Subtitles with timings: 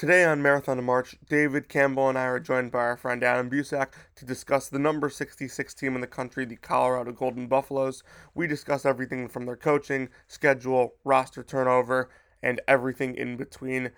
[0.00, 3.50] Today on Marathon to March, David Campbell and I are joined by our friend Adam
[3.50, 8.02] Busack to discuss the number 66 team in the country, the Colorado Golden Buffaloes.
[8.34, 12.08] We discuss everything from their coaching, schedule, roster turnover,
[12.42, 13.90] and everything in between.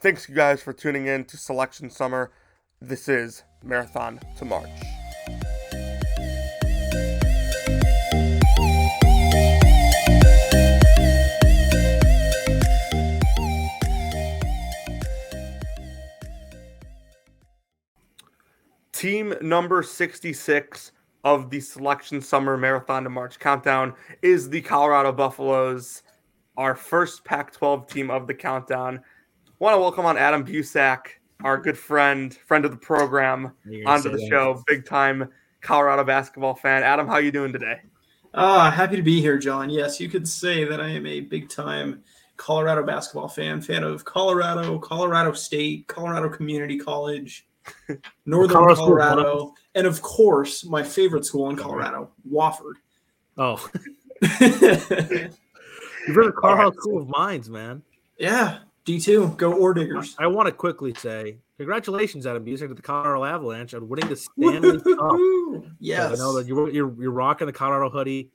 [0.00, 2.32] Thanks, you guys, for tuning in to Selection Summer.
[2.80, 5.03] This is Marathon to March.
[19.04, 20.92] Team number 66
[21.24, 26.02] of the Selection Summer Marathon to March countdown is the Colorado Buffaloes,
[26.56, 29.02] our first Pac 12 team of the countdown.
[29.58, 31.08] Want to welcome on Adam Busack,
[31.42, 33.52] our good friend, friend of the program,
[33.84, 35.28] onto the show, big time
[35.60, 36.82] Colorado basketball fan.
[36.82, 37.82] Adam, how you doing today?
[38.32, 39.68] Ah, happy to be here, John.
[39.68, 42.02] Yes, you could say that I am a big time
[42.38, 47.46] Colorado basketball fan, fan of Colorado, Colorado State, Colorado Community College,
[48.26, 52.74] Northern Colorado, Colorado and of course, my favorite school in Colorado, Wofford.
[53.36, 53.68] Oh.
[54.22, 56.78] You've been a Colorado right.
[56.78, 57.82] School of Mines, man.
[58.18, 60.14] Yeah, D2, go Orediggers.
[60.18, 64.08] I, I want to quickly say congratulations, Adam Busack, to the Colorado Avalanche on winning
[64.08, 65.64] the Stanley Cup.
[65.80, 66.12] Yes.
[66.12, 68.30] I know that you're, you're, you're rocking the Colorado hoodie.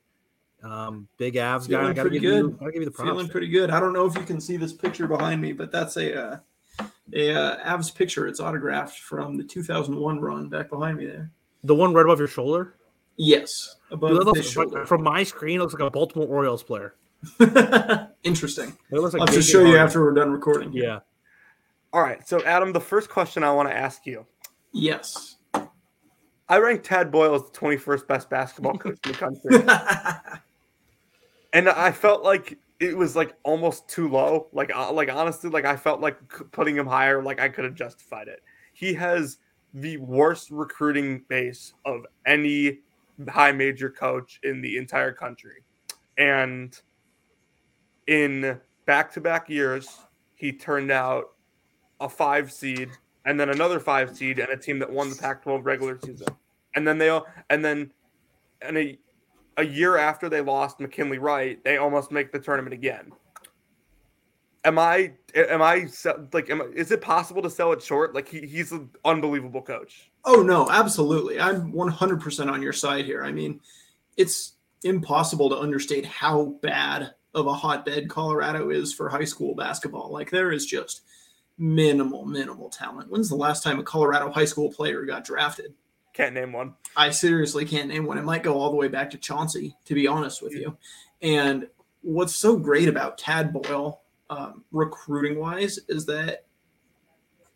[0.62, 1.90] Um, big Avs Feeling guy.
[1.92, 2.38] I gotta give good.
[2.38, 3.10] you, gotta give you the props.
[3.10, 3.70] Feeling pretty good.
[3.70, 6.38] I don't know if you can see this picture behind me, but that's a uh,
[7.14, 8.28] a uh, Avs picture.
[8.28, 11.32] It's autographed from the 2001 run back behind me there.
[11.64, 12.76] The one right above your shoulder?
[13.18, 14.86] Yes, above looks, shoulder.
[14.86, 16.96] From my screen, it looks like a Baltimore Orioles player.
[18.24, 18.78] Interesting.
[18.92, 20.72] It looks like I'll just show you after we're done recording.
[20.72, 21.00] Yeah.
[21.92, 22.26] All right.
[22.28, 24.26] So, Adam, the first question I want to ask you.
[24.72, 25.36] Yes.
[26.48, 30.40] I rank Tad Boyle as the 21st best basketball coach in the country.
[31.54, 34.48] and I felt like it was like almost too low.
[34.54, 36.18] Like, uh, like honestly, like I felt like
[36.52, 38.42] putting him higher, like I could have justified it.
[38.74, 39.38] He has
[39.74, 42.80] the worst recruiting base of any
[43.28, 45.64] high major coach in the entire country,
[46.18, 46.80] and
[48.08, 50.00] in back-to-back years,
[50.36, 51.34] he turned out
[52.00, 52.90] a five seed
[53.26, 56.28] and then another five seed and a team that won the Pac-12 regular season,
[56.76, 57.92] and then they all and then
[58.62, 58.98] and a
[59.60, 63.12] a year after they lost McKinley Wright, they almost make the tournament again.
[64.64, 65.88] Am I am I
[66.34, 68.16] like am, I, is it possible to sell it short?
[68.16, 70.12] Like he, he's an unbelievable coach.
[70.26, 71.40] Oh no, absolutely.
[71.40, 73.24] I'm 100% on your side here.
[73.24, 73.60] I mean,
[74.18, 74.54] it's
[74.84, 80.12] impossible to understate how bad of a hotbed Colorado is for high school basketball.
[80.12, 81.02] Like there is just
[81.58, 83.12] minimal minimal talent.
[83.12, 85.74] When's the last time a Colorado high school player got drafted?
[86.20, 86.74] Can't name one.
[86.98, 88.18] I seriously can't name one.
[88.18, 90.76] It might go all the way back to Chauncey, to be honest with you.
[91.22, 91.70] And
[92.02, 96.44] what's so great about Tad Boyle, um, recruiting wise, is that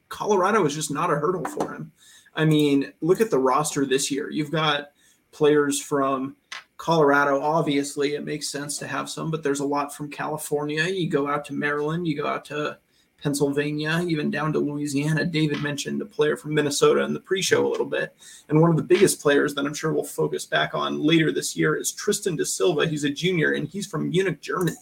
[0.08, 1.92] Colorado is just not a hurdle for him.
[2.36, 4.32] I mean, look at the roster this year.
[4.32, 4.92] You've got
[5.34, 6.38] players from
[6.78, 7.42] Colorado.
[7.42, 10.86] Obviously, it makes sense to have some, but there's a lot from California.
[10.86, 12.78] You go out to Maryland, you go out to
[13.24, 15.24] Pennsylvania, even down to Louisiana.
[15.24, 18.14] David mentioned a player from Minnesota in the pre show a little bit.
[18.50, 21.56] And one of the biggest players that I'm sure we'll focus back on later this
[21.56, 22.86] year is Tristan De Silva.
[22.86, 24.76] He's a junior and he's from Munich, Germany.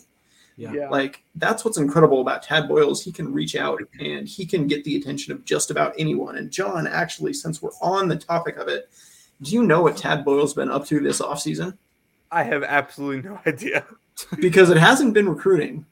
[0.57, 0.89] Yeah.
[0.89, 4.67] Like that's what's incredible about Tad Boyle is he can reach out and he can
[4.67, 6.37] get the attention of just about anyone.
[6.37, 8.89] And John, actually, since we're on the topic of it,
[9.41, 11.77] do you know what Tad Boyle's been up to this offseason?
[12.31, 13.85] I have absolutely no idea.
[14.39, 15.85] because it hasn't been recruiting.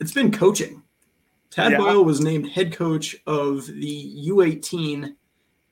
[0.00, 0.82] It's been coaching.
[1.50, 1.78] Tad yeah.
[1.78, 5.14] Boyle was named head coach of the U18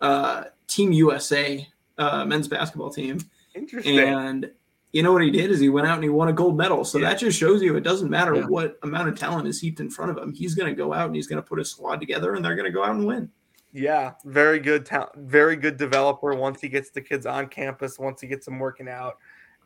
[0.00, 1.66] uh, Team USA
[1.98, 3.18] uh, men's basketball team.
[3.54, 3.98] Interesting.
[3.98, 4.50] And
[4.92, 6.84] you know what he did is he went out and he won a gold medal.
[6.84, 7.10] So yeah.
[7.10, 8.46] that just shows you it doesn't matter yeah.
[8.46, 10.32] what amount of talent is heaped in front of him.
[10.32, 12.54] He's going to go out and he's going to put a squad together and they're
[12.54, 13.30] going to go out and win.
[13.72, 16.32] Yeah, very good talent, very good developer.
[16.32, 19.18] Once he gets the kids on campus, once he gets them working out,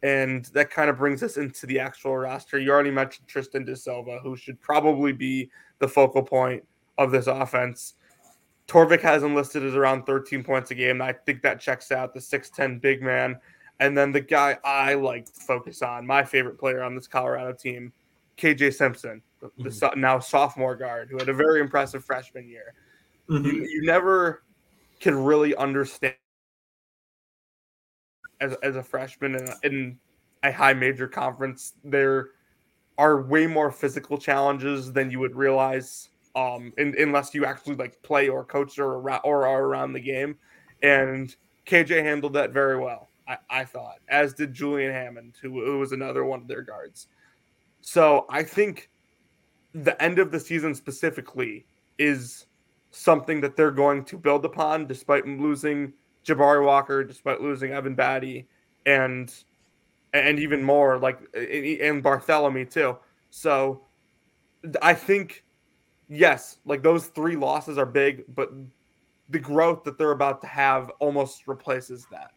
[0.02, 2.58] and that kind of brings us into the actual roster.
[2.58, 6.64] You already mentioned Tristan da Silva, who should probably be the focal point
[6.98, 7.94] of this offense.
[8.68, 11.00] Torvik has him listed as around 13 points a game.
[11.00, 13.38] I think that checks out the 6'10 big man.
[13.80, 17.52] And then the guy I like to focus on, my favorite player on this Colorado
[17.52, 17.92] team,
[18.36, 20.00] KJ Simpson, the, mm-hmm.
[20.00, 22.74] now sophomore guard, who had a very impressive freshman year.
[23.30, 23.46] Mm-hmm.
[23.46, 24.42] You, you never
[25.00, 26.14] can really understand
[28.40, 29.98] as, as a freshman in a, in
[30.42, 32.30] a high major conference, there
[32.96, 36.10] are way more physical challenges than you would realize.
[36.36, 40.36] Um, in, unless you actually like play or coach or or are around the game,
[40.82, 41.34] and
[41.66, 43.08] KJ handled that very well.
[43.26, 47.08] I, I thought, as did Julian Hammond, who, who was another one of their guards.
[47.80, 48.90] So I think
[49.74, 51.66] the end of the season specifically
[51.98, 52.46] is
[52.90, 55.92] something that they're going to build upon, despite losing
[56.28, 58.46] Jabari Walker, despite losing Evan Battey,
[58.86, 59.32] and
[60.12, 62.96] and even more like and Barthelemy too.
[63.30, 63.82] So
[64.82, 65.44] I think
[66.08, 68.52] yes, like those three losses are big, but
[69.28, 72.32] the growth that they're about to have almost replaces that.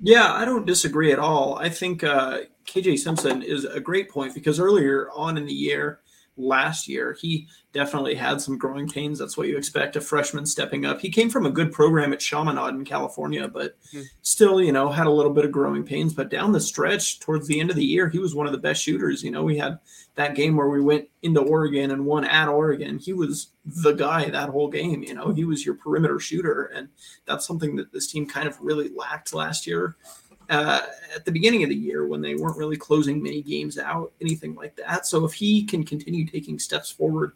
[0.00, 1.56] Yeah, I don't disagree at all.
[1.56, 6.00] I think uh, KJ Simpson is a great point because earlier on in the year,
[6.36, 7.16] last year.
[7.20, 9.18] He definitely had some growing pains.
[9.18, 11.00] That's what you expect a freshman stepping up.
[11.00, 14.02] He came from a good program at Chaminade in California, but mm-hmm.
[14.22, 16.14] still, you know, had a little bit of growing pains.
[16.14, 18.58] But down the stretch, towards the end of the year, he was one of the
[18.58, 19.22] best shooters.
[19.22, 19.78] You know, we had
[20.14, 22.98] that game where we went into Oregon and won at Oregon.
[22.98, 25.02] He was the guy that whole game.
[25.02, 26.64] You know, he was your perimeter shooter.
[26.74, 26.88] And
[27.26, 29.96] that's something that this team kind of really lacked last year
[30.50, 30.80] uh,
[31.14, 34.54] at the beginning of the year when they weren't really closing many games out, anything
[34.54, 35.06] like that.
[35.06, 37.32] So if he can continue taking steps forward,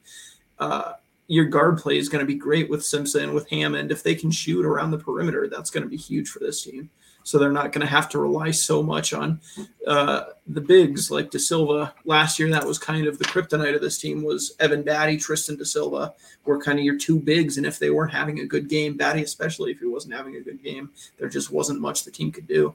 [0.59, 0.95] uh,
[1.27, 3.93] your guard play is going to be great with Simpson, with Hammond.
[3.93, 6.91] If they can shoot around the perimeter, that's going to be huge for this team.
[7.23, 9.41] So they're not going to have to rely so much on
[9.87, 11.95] uh, the bigs like De Silva.
[12.05, 15.57] Last year, that was kind of the kryptonite of this team was Evan Battey, Tristan
[15.57, 16.15] De Silva
[16.45, 17.59] were kind of your two bigs.
[17.59, 20.41] And if they weren't having a good game, Battey especially, if he wasn't having a
[20.41, 22.75] good game, there just wasn't much the team could do.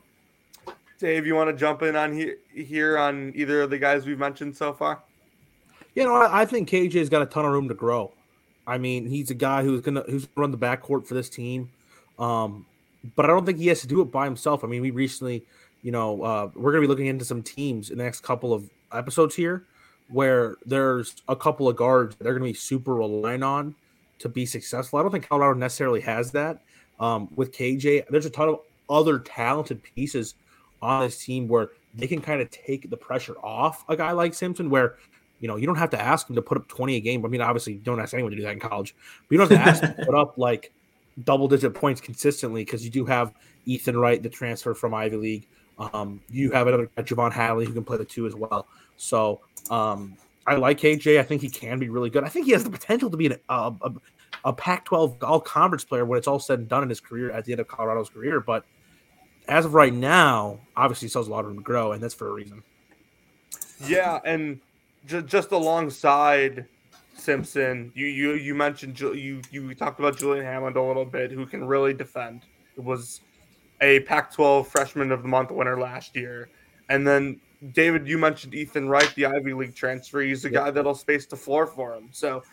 [1.00, 4.20] Dave, you want to jump in on here, here on either of the guys we've
[4.20, 5.04] mentioned so far?
[5.94, 8.12] You know, I, I think KJ's got a ton of room to grow.
[8.68, 11.70] I mean, he's a guy who's gonna who's run the backcourt for this team,
[12.18, 12.66] um,
[13.16, 14.64] but I don't think he has to do it by himself.
[14.64, 15.44] I mean, we recently,
[15.84, 18.70] you know, uh, we're gonna be looking into some teams in the next couple of
[18.92, 19.66] episodes here,
[20.10, 23.76] where there's a couple of guards they're gonna be super reliant on
[24.20, 24.98] to be successful.
[24.98, 26.62] I don't think Colorado necessarily has that.
[27.00, 28.60] Um, with KJ, there's a ton of
[28.90, 30.36] other talented pieces
[30.86, 34.34] on this team where they can kind of take the pressure off a guy like
[34.34, 34.98] Simpson, where
[35.40, 37.26] you know you don't have to ask him to put up 20 a game.
[37.26, 38.96] I mean, obviously, you don't ask anyone to do that in college,
[39.28, 40.72] but you don't have to ask him to put up like
[41.24, 43.34] double digit points consistently because you do have
[43.66, 45.48] Ethan Wright, the transfer from Ivy League.
[45.78, 48.68] Um, you have another guy, J'Vonne Hadley, who can play the two as well.
[48.98, 50.16] So um,
[50.48, 51.20] I like KJ.
[51.20, 52.24] I think he can be really good.
[52.24, 53.94] I think he has the potential to be an, a, a,
[54.46, 57.32] a Pac 12 all conference player when it's all said and done in his career
[57.32, 58.40] at the end of Colorado's career.
[58.40, 58.66] But
[59.48, 62.14] as of right now, obviously still has a lot of room to grow, and that's
[62.14, 62.64] for a reason.
[63.86, 64.60] Yeah, and
[65.06, 66.66] ju- just alongside
[67.16, 71.46] Simpson, you you you mentioned you you talked about Julian Hammond a little bit, who
[71.46, 72.44] can really defend.
[72.78, 73.22] It was
[73.82, 76.50] a Pac-12 Freshman of the Month winner last year,
[76.90, 77.40] and then
[77.74, 80.22] David, you mentioned Ethan Wright, the Ivy League transfer.
[80.22, 82.10] He's a guy that'll space the floor for him.
[82.12, 82.44] So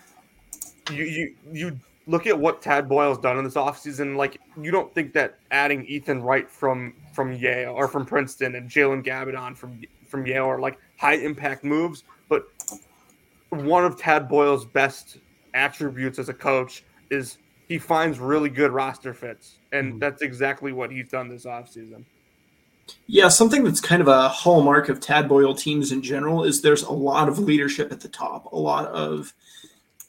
[0.91, 4.17] you you you look at what Tad Boyle's done in this offseason.
[4.17, 8.71] Like, you don't think that adding Ethan Wright from from Yale or from Princeton and
[8.71, 12.47] Jalen Gabbidon from from Yale are like high impact moves, but
[13.51, 15.19] one of Tad Boyle's best
[15.55, 17.39] attributes as a coach is
[17.69, 19.99] he finds really good roster fits, and mm-hmm.
[19.99, 22.05] that's exactly what he's done this offseason.
[23.07, 26.83] Yeah, something that's kind of a hallmark of Tad Boyle teams in general is there's
[26.83, 29.33] a lot of leadership at the top, a lot of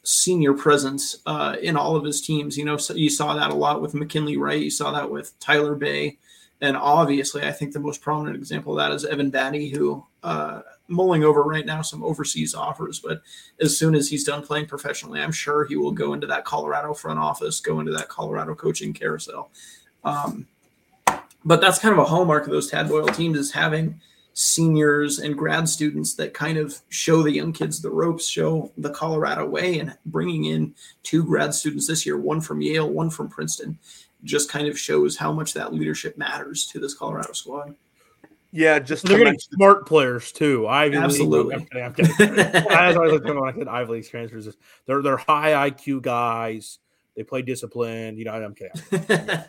[0.04, 2.56] senior presence uh, in all of his teams.
[2.56, 4.62] You know, so you saw that a lot with McKinley Wright.
[4.62, 6.18] You saw that with Tyler Bey.
[6.60, 10.60] And obviously, I think the most prominent example of that is Evan Battey, who uh,
[10.88, 13.00] mulling over right now some overseas offers.
[13.00, 13.22] But
[13.60, 16.94] as soon as he's done playing professionally, I'm sure he will go into that Colorado
[16.94, 19.50] front office, go into that Colorado coaching carousel.
[20.04, 20.46] Um,
[21.44, 24.00] but that's kind of a hallmark of those Tad Boyle teams is having–
[24.34, 28.90] seniors and grad students that kind of show the young kids the ropes, show the
[28.90, 33.28] Colorado way, and bringing in two grad students this year, one from Yale, one from
[33.28, 33.78] Princeton,
[34.24, 37.76] just kind of shows how much that leadership matters to this Colorado squad.
[38.50, 40.68] Yeah, just they're getting smart players too.
[40.68, 41.56] Ivy Absolutely.
[41.56, 41.68] League.
[41.72, 42.70] I'm kidding, I'm kidding.
[42.70, 44.48] I always look when I said Ivy League transfers.
[44.86, 46.78] They're they're high IQ guys.
[47.16, 48.16] They play disciplined.
[48.16, 48.80] You know, I'm kidding.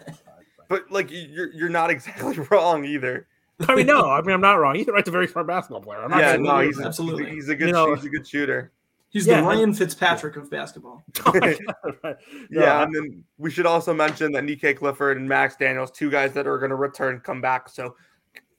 [0.69, 3.27] but like you're you're not exactly wrong either.
[3.67, 4.75] I mean, no, I mean I'm not wrong.
[4.75, 6.03] He's a very smart basketball player.
[6.03, 8.71] I'm not yeah, no, he's absolutely he's a good you know, he's a good shooter.
[9.09, 11.03] He's yeah, the Ryan Fitzpatrick of basketball.
[11.25, 12.15] Oh,
[12.51, 16.33] yeah, and then we should also mention that Nique Clifford and Max Daniels, two guys
[16.33, 17.69] that are going to return, come back.
[17.69, 17.95] So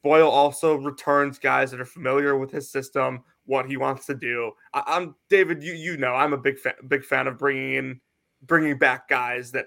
[0.03, 4.53] Boyle also returns guys that are familiar with his system, what he wants to do.
[4.73, 5.63] I, am David.
[5.63, 8.01] You you know I'm a big fan, big fan of bringing in,
[8.43, 9.67] bringing back guys that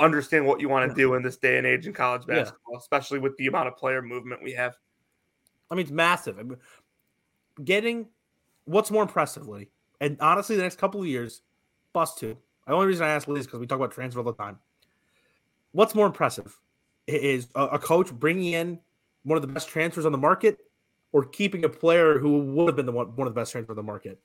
[0.00, 2.78] understand what you want to do in this day and age in college basketball, yeah.
[2.78, 4.76] especially with the amount of player movement we have.
[5.70, 6.38] I mean, it's massive.
[6.38, 6.58] I mean,
[7.64, 8.06] Getting
[8.66, 11.42] what's more impressively, and honestly, the next couple of years,
[11.92, 12.36] bust two.
[12.66, 14.58] The only reason I ask Lee is because we talk about transfer all the time.
[15.72, 16.56] What's more impressive
[17.08, 18.78] is a, a coach bringing in
[19.24, 20.58] one of the best transfers on the market,
[21.12, 23.70] or keeping a player who would have been the one, one of the best transfers
[23.70, 24.20] on the market.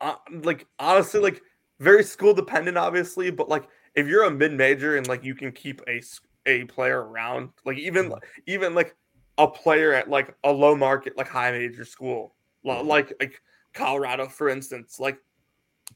[0.00, 1.40] Uh, like honestly, like
[1.80, 5.52] very school dependent, obviously, but like if you're a mid major and like you can
[5.52, 6.02] keep a
[6.46, 8.18] a player around, like even mm-hmm.
[8.46, 8.94] even like
[9.38, 12.34] a player at like a low market like high major school,
[12.64, 12.86] mm-hmm.
[12.86, 13.40] like like
[13.72, 15.18] Colorado, for instance, like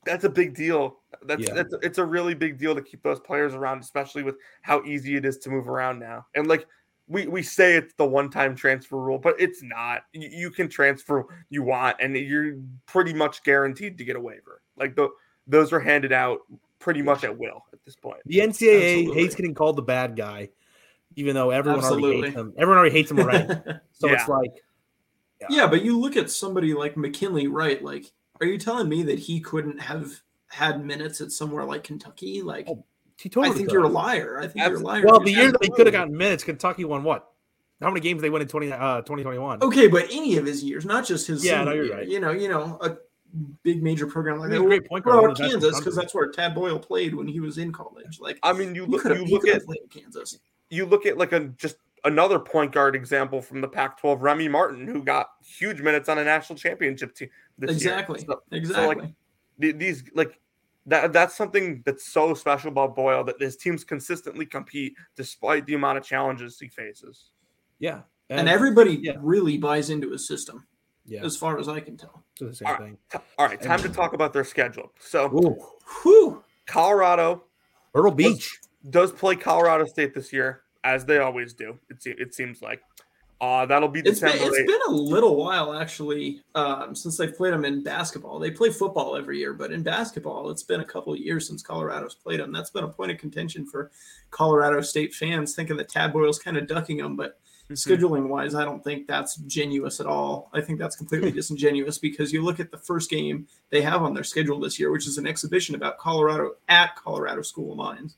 [0.05, 0.99] that's a big deal.
[1.25, 1.55] That's yeah.
[1.55, 5.17] that's it's a really big deal to keep those players around, especially with how easy
[5.17, 6.27] it is to move around now.
[6.35, 6.67] And like
[7.09, 10.03] we we say it's the one time transfer rule, but it's not.
[10.13, 14.63] You, you, can transfer you want, and you're pretty much guaranteed to get a waiver.
[14.77, 15.09] Like the
[15.47, 16.41] those are handed out
[16.79, 18.19] pretty much at will at this point.
[18.27, 19.23] The NCAA Absolutely.
[19.23, 20.51] hates getting called the bad guy,
[21.17, 22.11] even though everyone Absolutely.
[22.11, 22.55] already hates him.
[22.57, 23.49] Everyone already hates him already.
[23.93, 24.13] so yeah.
[24.15, 24.53] it's like,
[25.41, 25.47] yeah.
[25.51, 27.83] yeah, but you look at somebody like McKinley, right?
[27.83, 32.43] Like, are you telling me that he couldn't have had minutes at somewhere like Kentucky?
[32.43, 32.85] Like, oh,
[33.21, 33.75] he totally I think could.
[33.75, 34.39] you're a liar.
[34.39, 34.83] I think Absolutely.
[34.83, 35.05] you're a liar.
[35.07, 37.29] Well, the year that he could have gotten minutes, Kentucky won what?
[37.81, 39.63] How many games they win in 20, uh, 2021?
[39.63, 41.45] Okay, but any of his years, not just his.
[41.45, 42.09] Yeah, no, you're right.
[42.09, 42.97] You know, you know, a
[43.63, 44.61] big major program like that.
[44.61, 45.37] Great point guard.
[45.37, 48.19] Kansas because that's where Tad Boyle played when he was in college.
[48.21, 50.39] Like, I mean, you look, you look at Kansas.
[50.71, 54.87] You look at like a just another point guard example from the Pac-12, Remy Martin,
[54.87, 58.21] who got huge minutes on a national championship team this exactly.
[58.21, 58.29] year.
[58.29, 58.95] So, exactly.
[58.95, 60.39] So like these like
[60.87, 65.75] that that's something that's so special about Boyle that his teams consistently compete despite the
[65.75, 67.31] amount of challenges he faces.
[67.79, 68.01] Yeah.
[68.31, 69.15] And, and everybody yeah.
[69.21, 70.67] really buys into his system.
[71.09, 71.25] Yeah.
[71.25, 72.23] As far as I can tell.
[72.39, 72.83] the same all right.
[72.83, 72.99] thing.
[73.39, 74.93] All right, time and, to talk about their schedule.
[75.01, 75.29] So
[76.03, 77.45] whew, Colorado
[77.95, 81.79] Myrtle Beach does, does play Colorado State this year, as they always do.
[81.89, 82.83] It, it seems like.
[83.41, 84.35] Uh, that'll be December.
[84.37, 88.41] It's been, it's been a little while actually um, since they've played them in basketball.
[88.41, 91.63] They play football every year, but in basketball, it's been a couple of years since
[91.63, 92.53] Colorado's played them.
[92.53, 93.93] That's been a point of contention for
[94.31, 97.17] Colorado State fans, thinking that Tad Boyle's kind of ducking them.
[97.17, 97.39] But.
[97.71, 100.51] Scheduling wise, I don't think that's genuous at all.
[100.53, 104.15] I think that's completely disingenuous because you look at the first game they have on
[104.15, 108.17] their schedule this year, which is an exhibition about Colorado at Colorado School of Mines,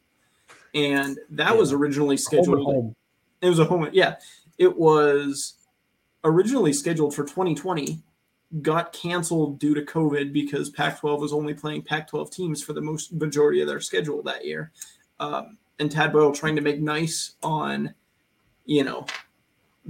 [0.75, 1.59] and that yeah.
[1.59, 2.65] was originally scheduled.
[2.65, 2.95] Home.
[3.41, 4.17] It was a home, yeah
[4.61, 5.55] it was
[6.23, 7.99] originally scheduled for 2020,
[8.61, 12.75] got canceled due to COVID because Pac 12 was only playing Pac 12 teams for
[12.75, 14.71] the most majority of their schedule that year.
[15.19, 17.95] Um, and Tad Boyle trying to make nice on,
[18.67, 19.07] you know,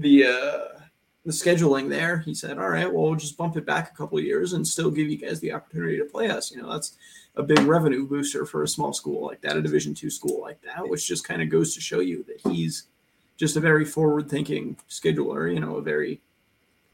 [0.00, 0.80] the uh,
[1.24, 2.18] the scheduling there.
[2.18, 4.90] He said, "All right, well, we'll just bump it back a couple years and still
[4.90, 6.96] give you guys the opportunity to play us." You know, that's
[7.36, 10.60] a big revenue booster for a small school like that, a Division two school like
[10.62, 12.88] that, which just kind of goes to show you that he's
[13.36, 16.20] just a very forward thinking scheduler, you know, a very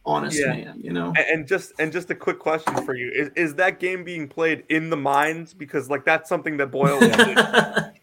[0.05, 0.53] honest yeah.
[0.53, 1.09] man, you know.
[1.09, 3.11] And, and, just and just a quick question for you.
[3.11, 5.53] Is is that game being played in the mines?
[5.53, 7.01] Because like that's something that Boyle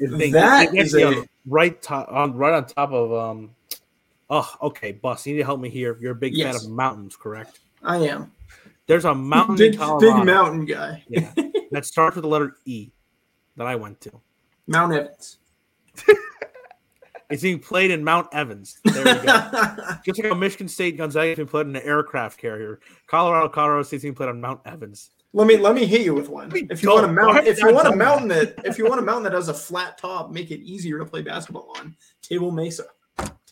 [0.00, 3.50] that is a, right top on right on top of um
[4.30, 5.26] oh okay, boss.
[5.26, 5.96] you need to help me here.
[6.00, 6.56] You're a big yes.
[6.56, 7.60] fan of mountains, correct?
[7.82, 8.32] I am.
[8.86, 11.02] There's a mountain big, big mountain guy.
[11.08, 11.32] yeah.
[11.70, 12.90] That starts with the letter E
[13.56, 14.20] that I went to.
[14.66, 15.38] Mount Evans.
[17.30, 18.78] It's being played in Mount Evans.
[18.84, 19.48] There we go.
[20.04, 22.80] Just like how Michigan State Gonzaga been played in an aircraft carrier.
[23.06, 25.10] Colorado, Colorado State's being played on Mount Evans.
[25.34, 26.50] Let me let me hit you with one.
[26.70, 29.02] If you want a mountain, if you want a mountain that if you want a
[29.02, 31.96] mountain that has a flat top, make it easier to play basketball on.
[32.22, 32.84] Table Mesa.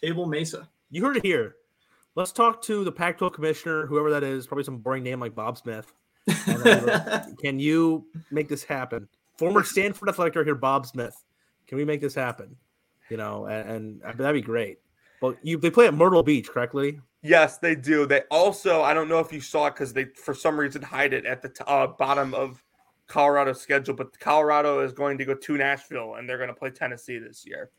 [0.01, 0.69] Table Mesa.
[0.91, 1.57] You heard it here.
[2.15, 5.57] Let's talk to the Pac-12 commissioner, whoever that is, probably some boring name like Bob
[5.59, 5.93] Smith.
[6.47, 9.09] Uh, can you make this happen?
[9.39, 11.15] Former Stanford athletic director here, Bob Smith.
[11.67, 12.55] Can we make this happen?
[13.13, 14.79] you know, and, and that'd be great.
[15.21, 16.99] Well, you they play at Myrtle Beach, correctly?
[17.23, 18.05] Yes, they do.
[18.05, 21.13] They also, I don't know if you saw it because they, for some reason, hide
[21.13, 22.63] it at the t- uh, bottom of
[23.07, 23.95] Colorado's schedule.
[23.95, 27.47] But Colorado is going to go to Nashville, and they're going to play Tennessee this
[27.47, 27.71] year.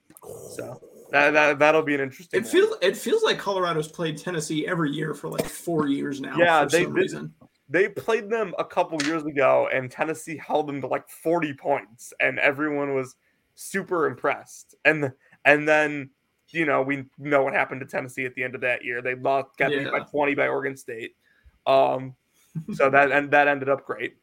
[0.51, 0.81] So
[1.11, 2.39] that, that that'll be an interesting.
[2.39, 6.37] It feels it feels like Colorado's played Tennessee every year for like four years now.
[6.37, 7.33] Yeah, they reason.
[7.67, 12.13] They played them a couple years ago, and Tennessee held them to like forty points,
[12.21, 13.15] and everyone was
[13.55, 14.75] super impressed.
[14.85, 15.11] And
[15.43, 16.11] and then
[16.53, 19.01] you know we know what happened to Tennessee at the end of that year.
[19.01, 19.83] They lost got yeah.
[19.83, 21.15] beat by 20 by Oregon State.
[21.65, 22.15] Um
[22.73, 24.15] so that and that ended up great.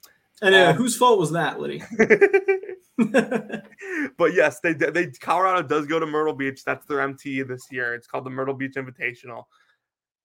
[0.43, 1.83] And uh, um, whose fault was that, Liddy?
[4.17, 6.65] but yes, they they Colorado does go to Myrtle Beach.
[6.65, 7.95] That's their MT this year.
[7.95, 9.45] It's called the Myrtle Beach Invitational.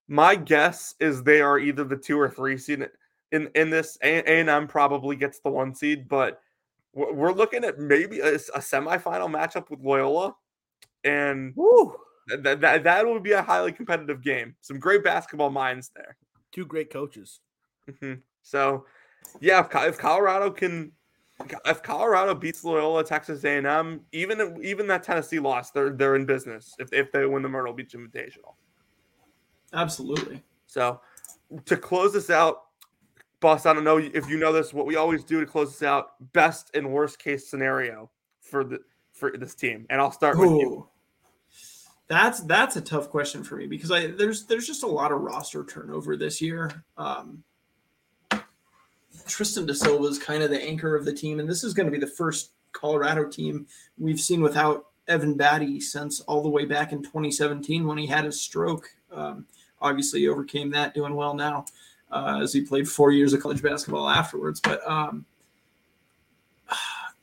[0.07, 2.87] My guess is they are either the two or three seed
[3.31, 3.97] in in this.
[4.03, 6.41] A and M probably gets the one seed, but
[6.93, 10.35] we're looking at maybe a, a semifinal matchup with Loyola,
[11.05, 11.53] and
[12.27, 14.55] that, that that would be a highly competitive game.
[14.61, 16.17] Some great basketball minds there.
[16.51, 17.39] Two great coaches.
[17.89, 18.15] Mm-hmm.
[18.41, 18.85] So,
[19.39, 20.91] yeah, if, if Colorado can,
[21.65, 26.75] if Colorado beats Loyola, Texas A&M, even even that Tennessee loss, they're they're in business
[26.79, 28.55] if if they win the Myrtle Beach Invitational.
[29.73, 30.41] Absolutely.
[30.65, 31.01] So,
[31.65, 32.63] to close this out,
[33.39, 34.73] boss, I don't know if you know this.
[34.73, 38.09] What we always do to close this out: best and worst case scenario
[38.41, 38.79] for the
[39.13, 39.85] for this team.
[39.89, 40.87] And I'll start with you.
[42.07, 45.21] That's that's a tough question for me because I there's there's just a lot of
[45.21, 46.83] roster turnover this year.
[46.97, 47.43] Um,
[49.27, 51.87] Tristan Da Silva is kind of the anchor of the team, and this is going
[51.87, 53.65] to be the first Colorado team
[53.97, 58.25] we've seen without Evan Battey since all the way back in 2017 when he had
[58.25, 58.89] his stroke.
[59.11, 59.47] Um,
[59.81, 61.65] obviously, overcame that, doing well now
[62.11, 64.59] uh, as he played four years of college basketball afterwards.
[64.59, 65.25] But um,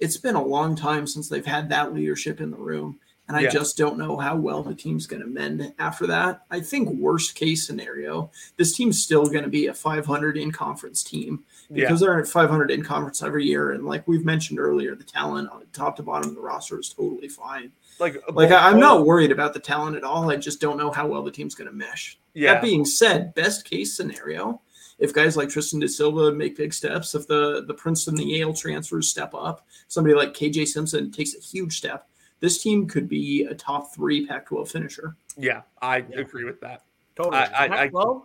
[0.00, 2.98] it's been a long time since they've had that leadership in the room.
[3.28, 3.50] And I Yeah.
[3.50, 6.44] just don't know how well the team's going to mend after that.
[6.50, 11.02] I think worst case scenario, this team's still going to be a 500 in conference
[11.04, 11.84] team Yeah.
[11.84, 13.70] because they're at 500 in conference every year.
[13.72, 16.88] And like we've mentioned earlier, the talent on top to bottom of the roster is
[16.88, 17.70] totally fine.
[18.00, 20.28] Like, Like I, I'm not worried about the talent at all.
[20.30, 22.18] I just don't know how well the team's going to mesh.
[22.34, 22.54] Yeah.
[22.54, 24.60] That being said, best case scenario,
[24.98, 28.52] if guys like Tristan De Silva make big steps, if the the Princeton, the Yale
[28.54, 32.08] transfers step up, somebody like KJ Simpson takes a huge step,
[32.42, 35.16] this team could be a top three Pac-12 finisher.
[35.38, 36.18] Yeah, I Yeah.
[36.18, 36.82] agree with that.
[37.14, 37.36] Totally.
[37.36, 38.24] I- I- I- Pac-12,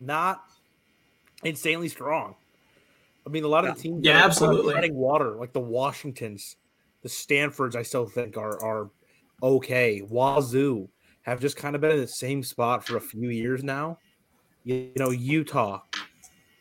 [0.00, 0.44] not
[1.42, 2.36] insanely strong.
[3.26, 4.72] I mean, a lot of the teams, Yeah, are absolutely.
[4.72, 6.56] treading water, like the Washingtons,
[7.02, 8.90] the Stanfords, I still think are are
[9.42, 10.02] okay.
[10.02, 10.88] Wazoo
[11.22, 13.98] have just kind of been in the same spot for a few years now.
[14.64, 15.82] You, you know, Utah,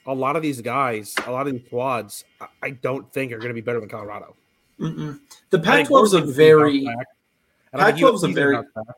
[0.07, 3.37] a lot of these guys, a lot of these squads, I, I don't think are
[3.37, 4.35] going to be better than Colorado.
[4.79, 5.19] Mm-mm.
[5.49, 7.07] The Pac-12 is a very gonna bounce back.
[7.73, 8.95] And I think Pac-12 is a very- gonna bounce back.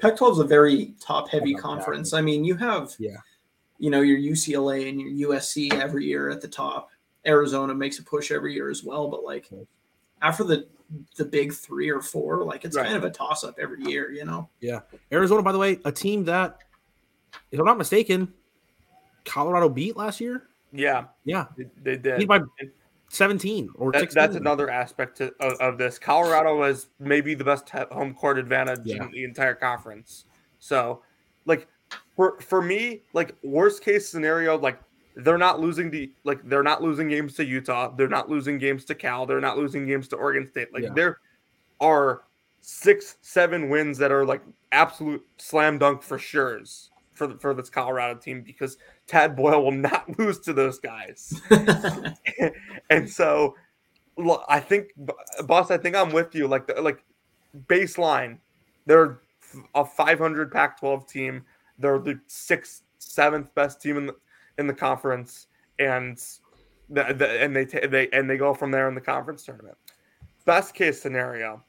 [0.00, 1.58] Pac-12 is a very top-heavy Yeah.
[1.58, 2.12] conference.
[2.12, 3.16] I mean, you have Yeah.
[3.78, 6.90] you know your UCLA and your USC every year at the top.
[7.26, 9.48] Arizona makes a push every year as well, but like
[10.22, 10.66] after the
[11.16, 12.86] the big three or four, like it's Right.
[12.86, 14.10] kind of a toss-up every year.
[14.10, 14.48] You know.
[14.60, 14.80] Yeah,
[15.12, 16.60] Arizona, by the way, a team that,
[17.50, 18.32] if I'm not mistaken,
[19.26, 20.48] Colorado beat last year.
[20.72, 22.18] Yeah, Yeah, they, they did.
[22.20, 22.40] beat by
[23.10, 24.20] 17 or That- 16.
[24.22, 25.98] that's another aspect to, of, of this.
[25.98, 29.04] Colorado has maybe the best home court advantage Yeah.
[29.04, 30.24] in the entire conference.
[30.58, 31.02] So,
[31.46, 31.66] like
[32.16, 34.78] for for me, like worst case scenario, like
[35.16, 38.84] they're not losing the like they're not losing games to Utah, they're not losing games
[38.86, 40.72] to Cal, they're not losing games to Oregon State.
[40.74, 40.92] Like Yeah.
[40.94, 41.18] there
[41.80, 42.22] are
[42.60, 44.42] six, seven wins that are like
[44.72, 49.72] absolute slam dunk for sure's for the, for this Colorado team because Tad Boyle will
[49.72, 51.40] not lose to those guys
[52.90, 53.54] and so
[54.48, 54.88] I think,
[55.44, 56.48] boss, I think I'm with you.
[56.48, 57.04] Like, the, like
[57.66, 58.38] baseline,
[58.86, 59.20] they're
[59.74, 61.44] a 500 Pac-12 team.
[61.78, 64.16] They're the sixth, seventh best team in the
[64.58, 65.46] in the conference,
[65.78, 66.18] and
[66.90, 69.76] the, the, and they ta- they and they go from there in the conference tournament.
[70.44, 71.62] Best case scenario,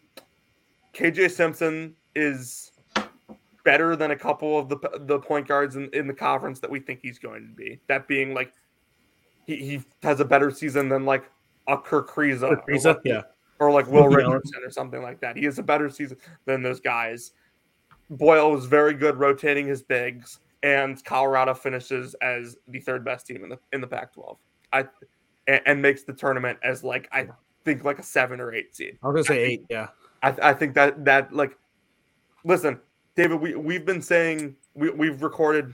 [0.94, 2.72] KJ Simpson is
[3.64, 6.80] better than a couple of the the point guards in, in the conference that we
[6.80, 7.80] think he's going to be.
[7.88, 8.54] That being like
[9.50, 11.30] he, he has a better season than like
[11.68, 13.22] a Kerr Kriisa, or like- yeah.
[13.60, 14.08] or like Will.
[14.08, 15.36] Richardson or something like that.
[15.36, 17.32] He has a better season than those guys.
[18.12, 23.44] Boyle was very good rotating his bigs, and Colorado finishes as the third best team
[23.44, 24.38] in the in the Pac-12.
[24.74, 24.86] I
[25.48, 27.28] and, and makes the tournament as like I
[27.66, 28.98] think like a seven or eight seed.
[29.04, 29.66] I was gonna say eight.
[29.70, 29.88] Yeah,
[30.24, 31.58] I, I think that that like
[32.46, 32.80] listen
[33.16, 35.74] david we, we've been saying we, we've recorded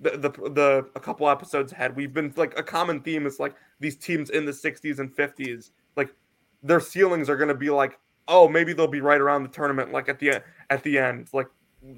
[0.00, 3.54] the, the the a couple episodes ahead we've been like a common theme is like
[3.80, 6.14] these teams in the 60s and 50s like
[6.62, 9.92] their ceilings are going to be like oh maybe they'll be right around the tournament
[9.92, 11.48] like at the end at the end like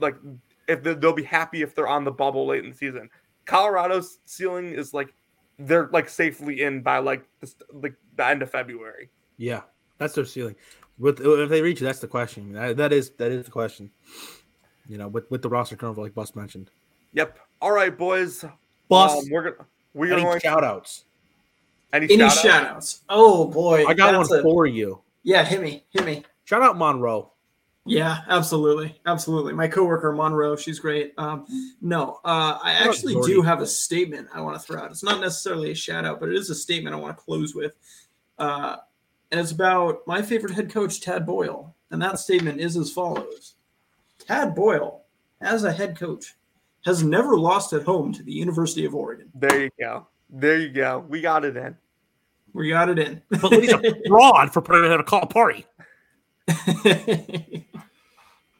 [0.01, 0.17] like
[0.69, 3.09] if they- they'll be happy if they're on the bubble late in the season
[3.45, 5.15] colorado's ceiling is like
[5.59, 9.63] they're like safely in by like the, like the end of february yeah.
[9.99, 10.57] That's their ceiling.
[10.99, 12.53] With if they reach, that's the question.
[12.53, 13.91] That, that is that is the question.
[14.89, 16.71] You know, with with the roster turnover, like Bus mentioned.
[17.13, 18.45] yep all right boys
[18.89, 21.05] Bus, Um, we're gonna we're any going shout outs?
[21.95, 22.41] any, Any shout-outs?
[22.43, 23.01] shout outs?
[23.09, 23.87] Oh boy.
[23.87, 25.01] I got one a- for you.
[25.23, 25.85] Yeah, hit me.
[25.91, 26.25] Hit me.
[26.45, 27.31] Shout out Monroe.
[27.85, 29.53] Yeah, absolutely, absolutely.
[29.55, 31.15] My coworker Monroe, she's great.
[31.19, 31.47] Um,
[31.81, 34.91] no, uh, I Shout actually do have a statement I want to throw out.
[34.91, 37.55] It's not necessarily a shout out, but it is a statement I want to close
[37.55, 37.73] with,
[38.39, 38.77] uh,
[39.31, 41.75] and it's about my favorite head coach, Tad Boyle.
[41.91, 43.55] And that statement is as follows:
[44.19, 45.03] Tad Boyle,
[45.41, 46.35] as a head coach,
[46.85, 49.29] has never lost at home to the University of Oregon.
[49.35, 51.77] there you go there you go we got it in
[52.53, 53.23] We got it in.
[53.31, 55.67] But he's a fraud for putting it at a call party.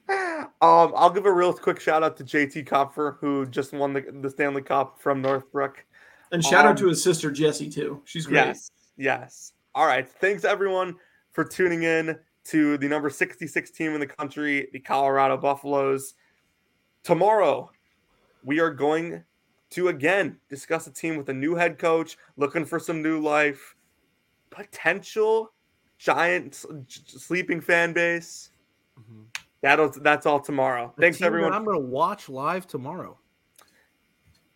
[0.09, 4.05] um i'll give a real quick shout out to jt Compher who just won the,
[4.21, 5.85] the stanley cup from northbrook
[6.33, 8.01] and shout Um, out to his sister Jessie too.
[8.05, 8.47] She's great.
[8.47, 10.95] yes yes all right thanks everyone
[11.33, 16.15] for tuning in to the number 66 team in the country the colorado buffaloes
[17.05, 17.71] tomorrow
[18.45, 19.25] we are going
[19.71, 23.75] to again discuss a team with a new head coach, looking for some new life,
[24.51, 25.53] potential
[25.99, 28.51] giant sleeping fan base.
[28.99, 29.23] Mm-hmm.
[29.63, 30.93] That'll that's all tomorrow.
[30.99, 31.53] Thanks everyone.
[31.53, 33.19] I'm going to watch live tomorrow.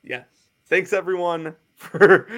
[0.02, 0.26] Yes.
[0.66, 2.28] Thanks everyone for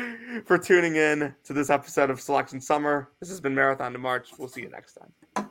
[0.45, 3.11] for tuning in to this episode of Selection Summer.
[3.21, 4.31] This has been Marathon to March.
[4.39, 5.48] We'll see you next time.